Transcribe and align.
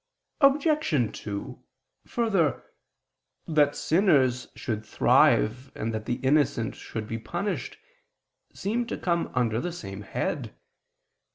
Obj. 0.39 0.65
2: 1.13 1.63
Further, 2.07 2.63
that 3.47 3.75
sinners 3.75 4.47
should 4.55 4.83
thrive 4.83 5.71
and 5.75 5.93
that 5.93 6.07
the 6.07 6.15
innocent 6.25 6.73
should 6.73 7.07
be 7.07 7.19
punished 7.19 7.77
seem 8.51 8.87
to 8.87 8.97
come 8.97 9.29
under 9.35 9.61
the 9.61 9.71
same 9.71 10.01
head. 10.01 10.55